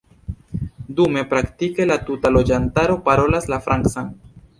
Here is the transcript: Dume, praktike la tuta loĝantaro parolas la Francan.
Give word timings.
Dume, 0.99 1.23
praktike 1.33 1.85
la 1.89 1.97
tuta 2.07 2.31
loĝantaro 2.37 2.97
parolas 3.11 3.47
la 3.55 3.61
Francan. 3.67 4.09